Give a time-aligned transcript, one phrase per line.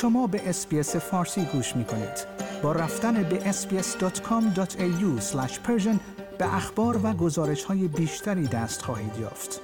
[0.00, 2.26] شما به اسپیس فارسی گوش می کنید.
[2.62, 5.20] با رفتن به sbs.com.au
[6.38, 9.60] به اخبار و گزارش های بیشتری دست خواهید یافت.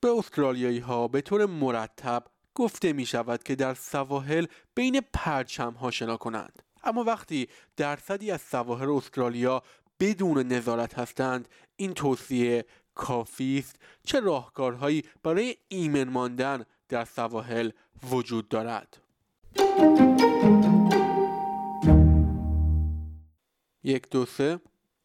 [0.00, 2.24] به استرالیایی ها به طور مرتب
[2.54, 6.62] گفته می شود که در سواحل بین پرچم ها شنا کنند.
[6.84, 9.62] اما وقتی درصدی از سواحل استرالیا
[10.00, 17.70] بدون نظارت هستند این توصیه کافی است چه راهکارهایی برای ایمن ماندن در سواحل
[18.10, 18.96] وجود دارد
[23.82, 24.60] یک دو سه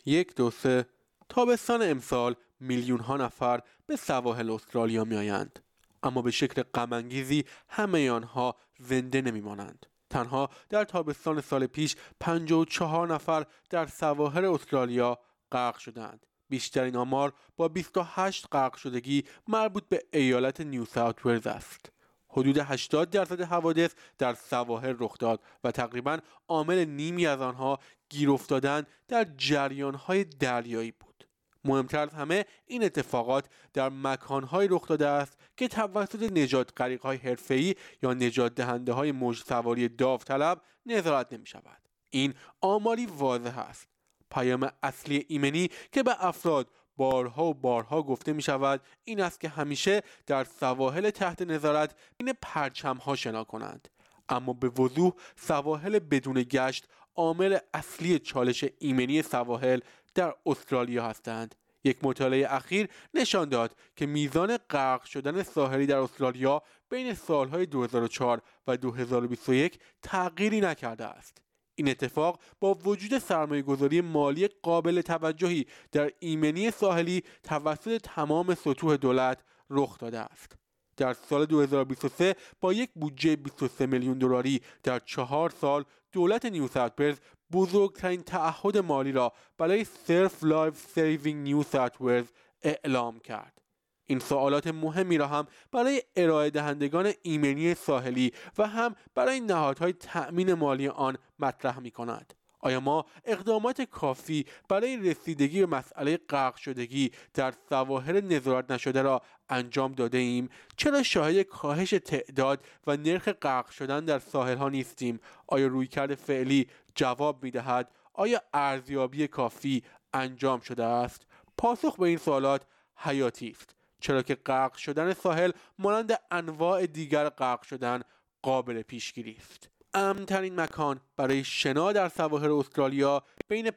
[0.05, 0.85] یک دو سه
[1.29, 5.59] تابستان امسال میلیون ها نفر به سواحل استرالیا می آیند.
[6.03, 9.85] اما به شکل غمانگیزی همه آنها زنده نمیمانند.
[10.09, 15.19] تنها در تابستان سال پیش 54 نفر در سواحل استرالیا
[15.51, 16.25] غرق شدند.
[16.49, 21.91] بیشترین آمار با 28 غرق شدگی مربوط به ایالت نیو ساوت ولز است.
[22.29, 27.79] حدود 80 درصد حوادث در سواحل رخ داد و تقریبا عامل نیمی از آنها
[28.09, 31.27] گیر افتادن در جریانهای دریایی بود.
[31.65, 37.75] مهمتر از همه این اتفاقات در مکانهایی رخ داده است که توسط نجات های حرفه‌ای
[38.03, 41.81] یا نجات دهنده های موج سواری داوطلب نظارت نمی شود.
[42.09, 43.94] این آماری واضح است.
[44.35, 49.49] پیام اصلی ایمنی که به افراد بارها و بارها گفته می شود این است که
[49.49, 53.87] همیشه در سواحل تحت نظارت این پرچم ها شنا کنند.
[54.29, 59.79] اما به وضوح سواحل بدون گشت عامل اصلی چالش ایمنی سواحل
[60.15, 61.55] در استرالیا هستند.
[61.83, 68.41] یک مطالعه اخیر نشان داد که میزان غرق شدن ساحلی در استرالیا بین سالهای 2004
[68.67, 71.44] و 2021 تغییری نکرده است.
[71.75, 78.95] این اتفاق با وجود سرمایه گذاری مالی قابل توجهی در ایمنی ساحلی توسط تمام سطوح
[78.95, 80.55] دولت رخ داده است.
[80.97, 87.21] در سال 2023 با یک بودجه 23 میلیون دلاری در چهار سال دولت نیو ساوت
[87.51, 92.25] بزرگترین تعهد مالی را برای Surf Life Saving نیو ساوت
[92.61, 93.61] اعلام کرد.
[94.07, 100.53] این سوالات مهمی را هم برای ارائه دهندگان ایمنی ساحلی و هم برای نهادهای تأمین
[100.53, 102.33] مالی آن مطرح می کند.
[102.59, 109.21] آیا ما اقدامات کافی برای رسیدگی به مسئله غرق شدگی در سواحل نظارت نشده را
[109.49, 115.19] انجام داده ایم؟ چرا شاهد کاهش تعداد و نرخ غرق شدن در ساحل ها نیستیم؟
[115.47, 121.25] آیا رویکرد فعلی جواب می دهد؟ آیا ارزیابی کافی انجام شده است؟
[121.57, 122.61] پاسخ به این سوالات
[122.95, 123.75] حیاتی است.
[123.99, 128.01] چرا که غرق شدن ساحل مانند انواع دیگر غرق شدن
[128.41, 133.71] قابل پیشگیری است امنترین مکان برای شنا در سواحل استرالیا بین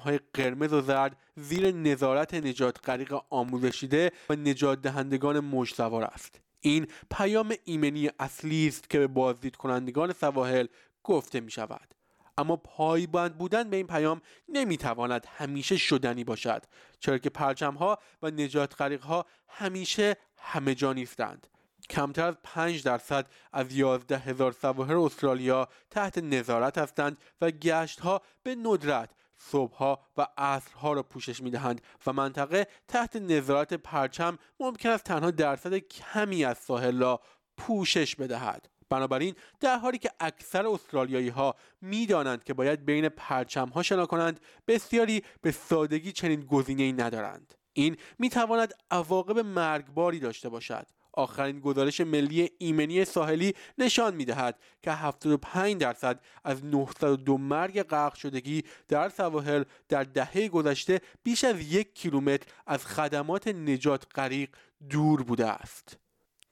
[0.00, 6.40] های قرمز و زرد زیر نظارت نجات غریق آموزشیده و نجات دهندگان موج سوار است.
[6.60, 10.66] این پیام ایمنی اصلی است که به بازدید کنندگان سواحل
[11.04, 11.94] گفته می شود
[12.38, 16.62] اما پایبند بودن به این پیام نمی‌تواند همیشه شدنی باشد
[16.98, 21.46] چرا که پرچم ها و نجات غریق ها همیشه همه جا نیستند.
[21.90, 28.22] کمتر از 5 درصد از 11 هزار سواحل استرالیا تحت نظارت هستند و گشت ها
[28.42, 34.88] به ندرت صبحها و عصرها را پوشش می دهند و منطقه تحت نظارت پرچم ممکن
[34.88, 37.20] است تنها درصد کمی از ساحل را
[37.56, 38.68] پوشش بدهد.
[38.88, 44.06] بنابراین در حالی که اکثر استرالیایی ها می دانند که باید بین پرچم ها شنا
[44.06, 47.54] کنند بسیاری به سادگی چنین گزینه‌ای ندارند.
[47.72, 50.86] این می تواند عواقب مرگباری داشته باشد.
[51.16, 58.14] آخرین گزارش ملی ایمنی ساحلی نشان می دهد که 75 درصد از 902 مرگ غرق
[58.14, 64.48] شدگی در سواحل در دهه گذشته بیش از یک کیلومتر از خدمات نجات غریق
[64.90, 65.98] دور بوده است.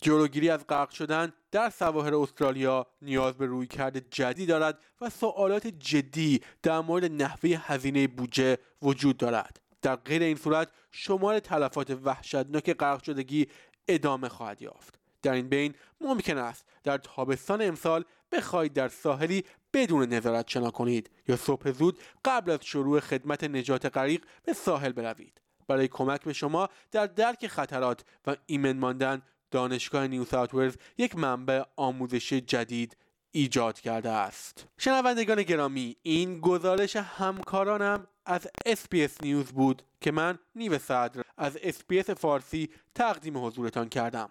[0.03, 6.41] جلوگیری از غرق شدن در سواحل استرالیا نیاز به رویکرد جدی دارد و سوالات جدی
[6.63, 13.03] در مورد نحوه هزینه بودجه وجود دارد در غیر این صورت شمار تلفات وحشتناک غرق
[13.03, 13.47] شدگی
[13.89, 14.99] ادامه خواهد یافت.
[15.23, 21.11] در این بین ممکن است در تابستان امسال بخواهید در ساحلی بدون نظارت شنا کنید
[21.29, 25.41] یا صبح زود قبل از شروع خدمت نجات غریق به ساحل بروید.
[25.69, 31.63] برای کمک به شما در درک خطرات و ایمن ماندن دانشگاه نیو ساوت یک منبع
[31.77, 32.97] آموزشی جدید
[33.31, 34.67] ایجاد کرده است.
[34.79, 42.11] شنوندگان گرامی این گزارش همکارانم از SBS News بود که من نیو صدر از SBS
[42.11, 44.29] فارسی تقدیم حضورتان کردم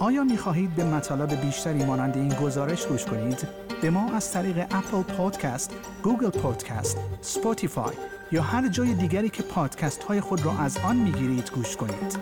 [0.00, 3.48] آیا می خواهید به مطالب بیشتری مانند این گزارش گوش کنید؟
[3.82, 7.94] به ما از طریق Apple Podcast، Google Podcast، Spotify
[8.32, 12.18] یا هر جای دیگری که پادکست های خود را از آن می گیرید گوش کنید.